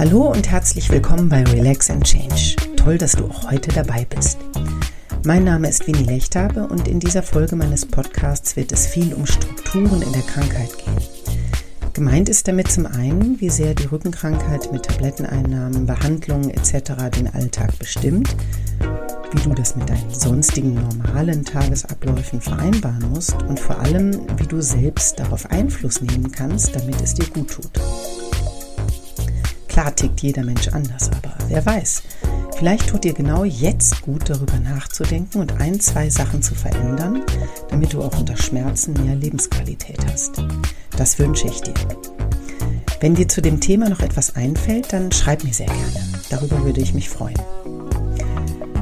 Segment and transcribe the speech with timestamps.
[0.00, 2.56] Hallo und herzlich willkommen bei Relax and Change.
[2.74, 4.38] Toll, dass du auch heute dabei bist.
[5.26, 9.26] Mein Name ist Winnie Lechthabe und in dieser Folge meines Podcasts wird es viel um
[9.26, 10.96] Strukturen in der Krankheit gehen.
[11.92, 16.92] Gemeint ist damit zum einen, wie sehr die Rückenkrankheit mit Tabletteneinnahmen, Behandlungen etc.
[17.14, 18.34] den Alltag bestimmt,
[19.32, 24.62] wie du das mit deinen sonstigen normalen Tagesabläufen vereinbaren musst und vor allem, wie du
[24.62, 27.70] selbst darauf Einfluss nehmen kannst, damit es dir gut tut.
[29.70, 32.02] Klar tickt jeder Mensch anders, aber wer weiß,
[32.56, 37.22] vielleicht tut dir genau jetzt gut darüber nachzudenken und ein, zwei Sachen zu verändern,
[37.68, 40.42] damit du auch unter Schmerzen mehr Lebensqualität hast.
[40.96, 41.74] Das wünsche ich dir.
[42.98, 46.08] Wenn dir zu dem Thema noch etwas einfällt, dann schreib mir sehr gerne.
[46.30, 47.38] Darüber würde ich mich freuen.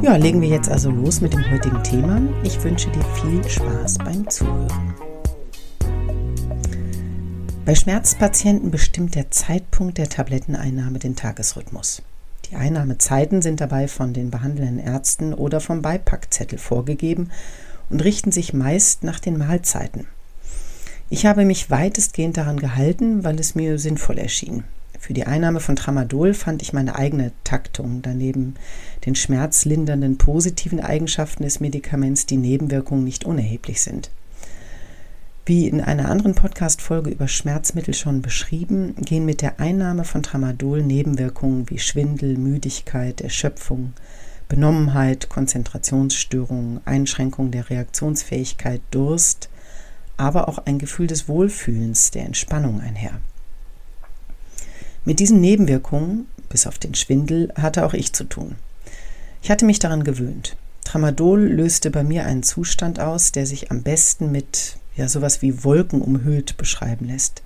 [0.01, 2.19] Ja, legen wir jetzt also los mit dem heutigen Thema.
[2.45, 4.95] Ich wünsche dir viel Spaß beim Zuhören.
[7.69, 12.01] Bei Schmerzpatienten bestimmt der Zeitpunkt der Tabletteneinnahme den Tagesrhythmus.
[12.51, 17.29] Die Einnahmezeiten sind dabei von den behandelnden Ärzten oder vom Beipackzettel vorgegeben
[17.91, 20.07] und richten sich meist nach den Mahlzeiten.
[21.11, 24.65] Ich habe mich weitestgehend daran gehalten, weil es mir sinnvoll erschien.
[24.99, 28.55] Für die Einnahme von Tramadol fand ich meine eigene Taktung, daneben
[29.05, 34.09] den schmerzlindernden positiven Eigenschaften des Medikaments die Nebenwirkungen nicht unerheblich sind.
[35.49, 40.83] Wie in einer anderen Podcast-Folge über Schmerzmittel schon beschrieben, gehen mit der Einnahme von Tramadol
[40.83, 43.95] Nebenwirkungen wie Schwindel, Müdigkeit, Erschöpfung,
[44.51, 49.49] Benommenheit, Konzentrationsstörungen, Einschränkung der Reaktionsfähigkeit, Durst,
[50.19, 53.19] aber auch ein Gefühl des Wohlfühlens, der Entspannung einher.
[55.07, 58.57] Mit diesen Nebenwirkungen, bis auf den Schwindel, hatte auch ich zu tun.
[59.41, 60.59] Ich hatte mich daran gewöhnt.
[60.85, 65.65] Tramadol löste bei mir einen Zustand aus, der sich am besten mit ja sowas wie
[65.65, 67.43] Wolken umhüllt beschreiben lässt.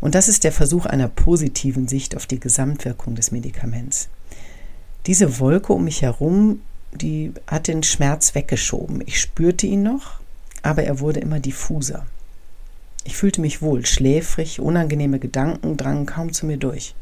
[0.00, 4.08] Und das ist der Versuch einer positiven Sicht auf die Gesamtwirkung des Medikaments.
[5.06, 6.60] Diese Wolke um mich herum,
[6.92, 9.02] die hat den Schmerz weggeschoben.
[9.06, 10.20] Ich spürte ihn noch,
[10.62, 12.06] aber er wurde immer diffuser.
[13.04, 16.94] Ich fühlte mich wohl, schläfrig, unangenehme Gedanken drangen kaum zu mir durch.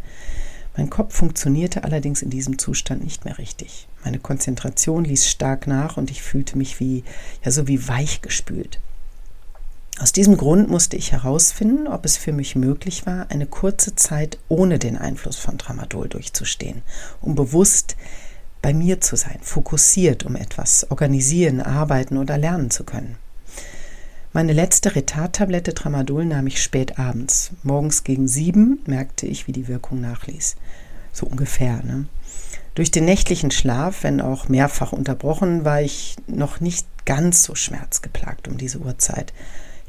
[0.77, 3.89] Mein Kopf funktionierte allerdings in diesem Zustand nicht mehr richtig.
[4.05, 7.05] Meine Konzentration ließ stark nach und ich fühlte mich wie,
[7.45, 8.81] ja, so wie weich gespült.
[10.01, 14.39] Aus diesem Grund musste ich herausfinden, ob es für mich möglich war, eine kurze Zeit
[14.49, 16.81] ohne den Einfluss von Tramadol durchzustehen,
[17.21, 17.97] um bewusst
[18.63, 23.17] bei mir zu sein, fokussiert, um etwas organisieren, arbeiten oder lernen zu können.
[24.33, 27.51] Meine letzte Retardtablette Tramadol nahm ich spät abends.
[27.63, 30.57] Morgens gegen sieben merkte ich, wie die Wirkung nachließ.
[31.13, 31.83] So ungefähr.
[31.83, 32.07] Ne?
[32.75, 38.49] Durch den nächtlichen Schlaf, wenn auch mehrfach unterbrochen, war ich noch nicht ganz so schmerzgeplagt
[38.49, 39.35] um diese Uhrzeit.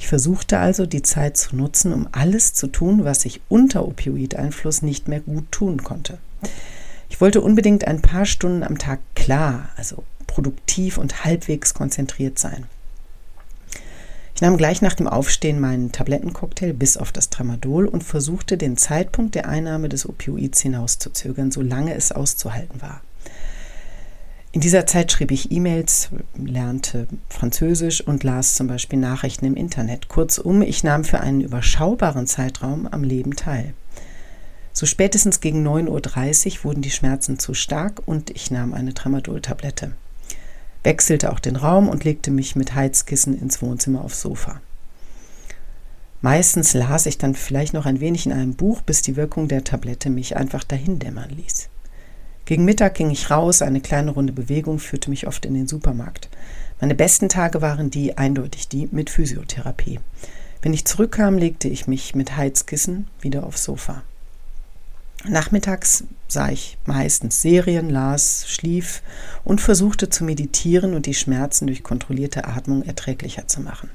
[0.02, 4.82] Ich versuchte also, die Zeit zu nutzen, um alles zu tun, was ich unter Opioideinfluss
[4.82, 6.18] nicht mehr gut tun konnte.
[7.08, 12.66] Ich wollte unbedingt ein paar Stunden am Tag klar, also produktiv und halbwegs konzentriert sein.
[14.34, 18.78] Ich nahm gleich nach dem Aufstehen meinen Tablettencocktail bis auf das Tramadol und versuchte, den
[18.78, 23.02] Zeitpunkt der Einnahme des Opioids hinauszuzögern, solange es auszuhalten war.
[24.54, 30.10] In dieser Zeit schrieb ich E-Mails, lernte Französisch und las zum Beispiel Nachrichten im Internet.
[30.10, 33.74] Kurzum, ich nahm für einen überschaubaren Zeitraum am Leben teil.
[34.74, 39.94] So spätestens gegen 9.30 Uhr wurden die Schmerzen zu stark und ich nahm eine Tramadol-Tablette.
[40.84, 44.60] Wechselte auch den Raum und legte mich mit Heizkissen ins Wohnzimmer aufs Sofa.
[46.22, 49.64] Meistens las ich dann vielleicht noch ein wenig in einem Buch, bis die Wirkung der
[49.64, 51.71] Tablette mich einfach dahin dämmern ließ.
[52.52, 56.28] Gegen Mittag ging ich raus, eine kleine Runde Bewegung führte mich oft in den Supermarkt.
[56.82, 60.02] Meine besten Tage waren die, eindeutig die, mit Physiotherapie.
[60.62, 64.04] Wenn ich zurückkam, legte ich mich mit Heizkissen wieder aufs Sofa.
[65.24, 69.02] Nachmittags sah ich meistens Serien, las, schlief
[69.46, 73.90] und versuchte zu meditieren und die Schmerzen durch kontrollierte Atmung erträglicher zu machen.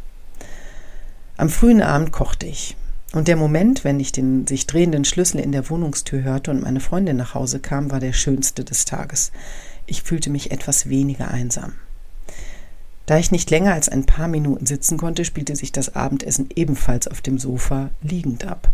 [1.37, 2.75] Am frühen Abend kochte ich.
[3.13, 6.81] Und der Moment, wenn ich den sich drehenden Schlüssel in der Wohnungstür hörte und meine
[6.81, 9.33] Freundin nach Hause kam, war der schönste des Tages.
[9.87, 11.75] Ich fühlte mich etwas weniger einsam.
[13.07, 17.07] Da ich nicht länger als ein paar Minuten sitzen konnte, spielte sich das Abendessen ebenfalls
[17.07, 18.73] auf dem Sofa liegend ab.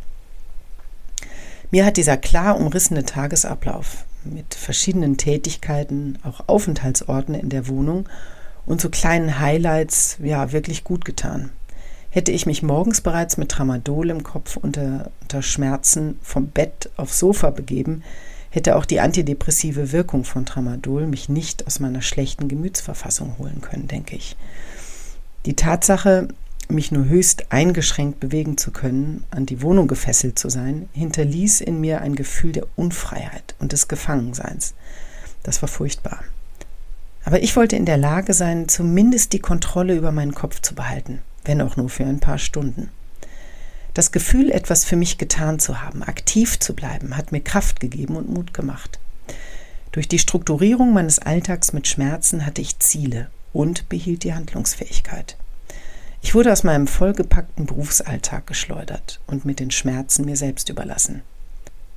[1.71, 8.09] Mir hat dieser klar umrissene Tagesablauf mit verschiedenen Tätigkeiten, auch Aufenthaltsorten in der Wohnung
[8.65, 11.51] und so kleinen Highlights ja wirklich gut getan.
[12.15, 17.19] Hätte ich mich morgens bereits mit Tramadol im Kopf unter, unter Schmerzen vom Bett aufs
[17.19, 18.03] Sofa begeben,
[18.51, 23.89] hätte auch die antidepressive Wirkung von Tramadol mich nicht aus meiner schlechten Gemütsverfassung holen können,
[23.89, 24.37] denke ich.
[25.47, 26.29] Die Tatsache,
[26.69, 31.81] mich nur höchst eingeschränkt bewegen zu können, an die Wohnung gefesselt zu sein, hinterließ in
[31.81, 34.75] mir ein Gefühl der Unfreiheit und des Gefangenseins.
[35.45, 36.23] Das war furchtbar.
[37.25, 41.23] Aber ich wollte in der Lage sein, zumindest die Kontrolle über meinen Kopf zu behalten,
[41.45, 42.91] wenn auch nur für ein paar Stunden.
[43.95, 48.17] Das Gefühl, etwas für mich getan zu haben, aktiv zu bleiben, hat mir Kraft gegeben
[48.17, 48.99] und Mut gemacht.
[49.93, 55.37] Durch die Strukturierung meines Alltags mit Schmerzen hatte ich Ziele und behielt die Handlungsfähigkeit.
[56.23, 61.23] Ich wurde aus meinem vollgepackten Berufsalltag geschleudert und mit den Schmerzen mir selbst überlassen.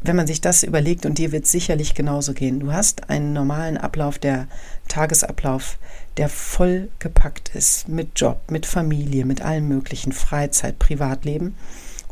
[0.08, 3.76] Wenn man sich das überlegt, und dir wird sicherlich genauso gehen, du hast einen normalen
[3.76, 4.48] Ablauf, der
[4.88, 5.80] Tagesablauf,
[6.18, 11.56] der voll gepackt ist mit Job, mit Familie, mit allem möglichen, Freizeit, Privatleben,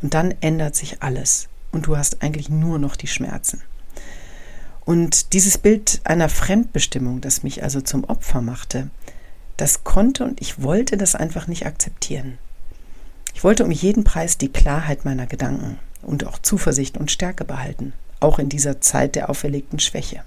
[0.01, 3.61] und dann ändert sich alles und du hast eigentlich nur noch die Schmerzen.
[4.85, 8.89] Und dieses Bild einer Fremdbestimmung, das mich also zum Opfer machte,
[9.55, 12.39] das konnte und ich wollte das einfach nicht akzeptieren.
[13.35, 17.93] Ich wollte um jeden Preis die Klarheit meiner Gedanken und auch Zuversicht und Stärke behalten,
[18.19, 20.23] auch in dieser Zeit der auferlegten Schwäche.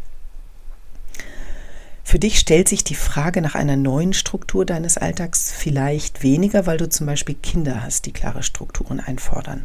[2.04, 6.78] Für dich stellt sich die Frage nach einer neuen Struktur deines Alltags vielleicht weniger, weil
[6.78, 9.64] du zum Beispiel Kinder hast, die klare Strukturen einfordern.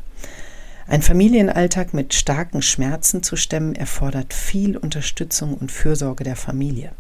[0.88, 6.92] Ein Familienalltag mit starken Schmerzen zu stemmen erfordert viel Unterstützung und Fürsorge der Familie.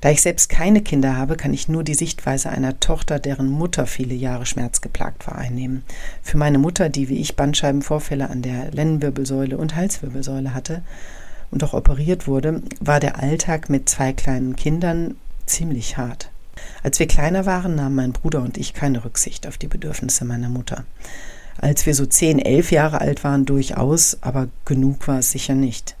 [0.00, 3.86] Da ich selbst keine Kinder habe, kann ich nur die Sichtweise einer Tochter, deren Mutter
[3.86, 5.82] viele Jahre schmerzgeplagt war, einnehmen.
[6.22, 10.82] Für meine Mutter, die wie ich Bandscheibenvorfälle an der Lendenwirbelsäule und Halswirbelsäule hatte
[11.50, 15.16] und auch operiert wurde, war der Alltag mit zwei kleinen Kindern
[15.46, 16.30] ziemlich hart.
[16.82, 20.48] Als wir kleiner waren, nahmen mein Bruder und ich keine Rücksicht auf die Bedürfnisse meiner
[20.48, 20.84] Mutter.
[21.56, 25.96] Als wir so zehn, elf Jahre alt waren, durchaus, aber genug war es sicher nicht.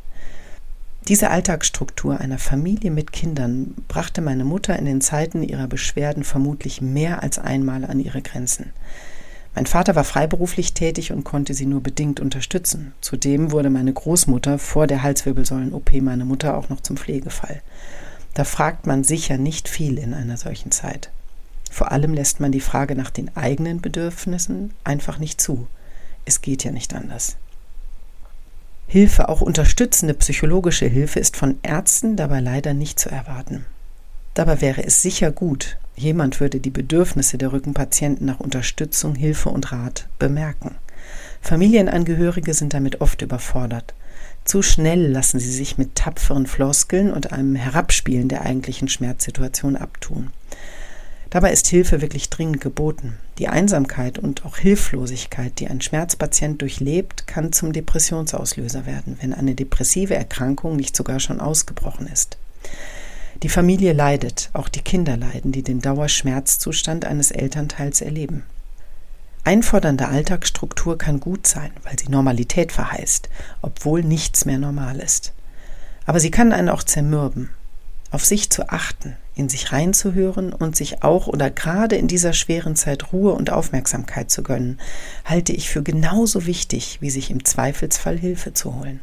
[1.08, 6.82] Diese Alltagsstruktur einer Familie mit Kindern brachte meine Mutter in den Zeiten ihrer Beschwerden vermutlich
[6.82, 8.74] mehr als einmal an ihre Grenzen.
[9.54, 12.92] Mein Vater war freiberuflich tätig und konnte sie nur bedingt unterstützen.
[13.00, 17.62] Zudem wurde meine Großmutter vor der Halswirbelsäulen-OP meine Mutter auch noch zum Pflegefall.
[18.34, 21.10] Da fragt man sicher nicht viel in einer solchen Zeit.
[21.70, 25.68] Vor allem lässt man die Frage nach den eigenen Bedürfnissen einfach nicht zu.
[26.26, 27.38] Es geht ja nicht anders.
[28.90, 33.66] Hilfe, auch unterstützende psychologische Hilfe, ist von Ärzten dabei leider nicht zu erwarten.
[34.32, 39.72] Dabei wäre es sicher gut, jemand würde die Bedürfnisse der Rückenpatienten nach Unterstützung, Hilfe und
[39.72, 40.76] Rat bemerken.
[41.42, 43.92] Familienangehörige sind damit oft überfordert.
[44.46, 50.30] Zu schnell lassen sie sich mit tapferen Floskeln und einem Herabspielen der eigentlichen Schmerzsituation abtun.
[51.30, 53.18] Dabei ist Hilfe wirklich dringend geboten.
[53.38, 59.54] Die Einsamkeit und auch Hilflosigkeit, die ein Schmerzpatient durchlebt, kann zum Depressionsauslöser werden, wenn eine
[59.54, 62.38] depressive Erkrankung nicht sogar schon ausgebrochen ist.
[63.42, 68.42] Die Familie leidet, auch die Kinder leiden, die den Dauerschmerzzustand eines Elternteils erleben.
[69.44, 73.28] Einfordernde Alltagsstruktur kann gut sein, weil sie Normalität verheißt,
[73.62, 75.32] obwohl nichts mehr normal ist.
[76.06, 77.50] Aber sie kann einen auch zermürben,
[78.10, 82.76] auf sich zu achten, in sich reinzuhören und sich auch oder gerade in dieser schweren
[82.76, 84.78] Zeit Ruhe und Aufmerksamkeit zu gönnen,
[85.24, 89.00] halte ich für genauso wichtig, wie sich im Zweifelsfall Hilfe zu holen.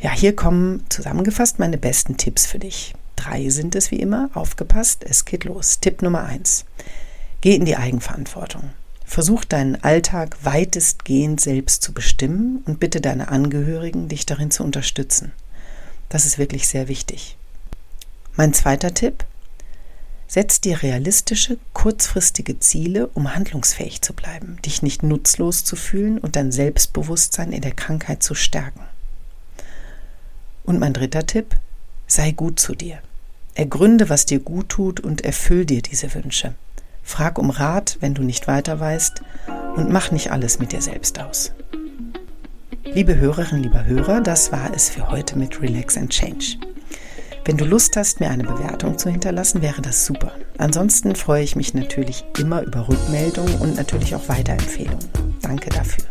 [0.00, 2.94] Ja, hier kommen zusammengefasst meine besten Tipps für dich.
[3.16, 4.28] Drei sind es wie immer.
[4.34, 5.80] Aufgepasst, es geht los.
[5.80, 6.64] Tipp Nummer eins.
[7.40, 8.70] Geh in die Eigenverantwortung.
[9.04, 15.32] Versuch deinen Alltag weitestgehend selbst zu bestimmen und bitte deine Angehörigen, dich darin zu unterstützen.
[16.08, 17.36] Das ist wirklich sehr wichtig.
[18.38, 19.24] Mein zweiter Tipp,
[20.26, 26.36] setz dir realistische, kurzfristige Ziele, um handlungsfähig zu bleiben, dich nicht nutzlos zu fühlen und
[26.36, 28.82] dein Selbstbewusstsein in der Krankheit zu stärken.
[30.64, 31.56] Und mein dritter Tipp,
[32.06, 32.98] sei gut zu dir.
[33.54, 36.54] Ergründe, was dir gut tut und erfüll dir diese Wünsche.
[37.02, 39.22] Frag um Rat, wenn du nicht weiter weißt
[39.76, 41.52] und mach nicht alles mit dir selbst aus.
[42.84, 46.58] Liebe Hörerinnen, lieber Hörer, das war es für heute mit Relax and Change.
[47.46, 50.32] Wenn du Lust hast, mir eine Bewertung zu hinterlassen, wäre das super.
[50.58, 55.08] Ansonsten freue ich mich natürlich immer über Rückmeldungen und natürlich auch Weiterempfehlungen.
[55.42, 56.04] Danke dafür.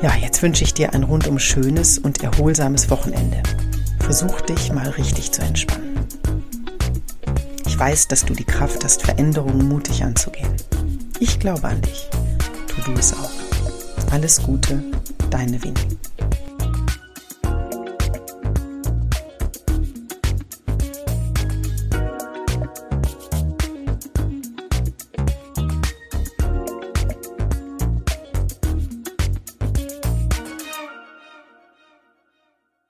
[0.00, 3.42] Ja, jetzt wünsche ich dir ein rundum schönes und erholsames Wochenende.
[3.98, 6.06] Versuch dich mal richtig zu entspannen.
[7.66, 10.54] Ich weiß, dass du die Kraft hast, Veränderungen mutig anzugehen.
[11.18, 12.08] Ich glaube an dich.
[12.66, 13.30] Tu du es auch.
[14.10, 14.82] Alles Gute,
[15.28, 15.98] deine Winnie.